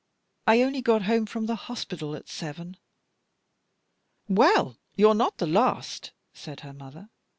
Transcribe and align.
I 0.47 0.63
only 0.63 0.81
got 0.81 1.03
home 1.03 1.27
from 1.27 1.45
the 1.45 1.53
hospital 1.55 2.15
at 2.15 2.27
seven." 2.27 2.77
"Well, 4.27 4.77
you're 4.95 5.13
not 5.13 5.37
the 5.37 5.45
last," 5.45 6.11
said 6.33 6.61
her 6.61 6.73
mother. 6.73 7.09